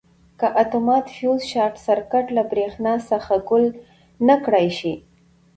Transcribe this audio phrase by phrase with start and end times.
[0.39, 3.65] که اتومات فیوز شارټ سرکټ له برېښنا څخه ګل
[4.27, 4.93] نه کړای شي.